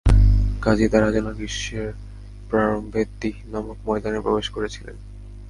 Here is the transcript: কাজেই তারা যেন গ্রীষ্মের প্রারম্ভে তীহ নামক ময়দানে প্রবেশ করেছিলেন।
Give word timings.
কাজেই 0.61 0.89
তারা 0.89 1.07
যেন 1.11 1.27
গ্রীষ্মের 1.33 1.93
প্রারম্ভে 2.49 3.01
তীহ 3.21 3.35
নামক 3.51 3.77
ময়দানে 3.85 4.19
প্রবেশ 4.21 4.47
করেছিলেন। 4.49 4.95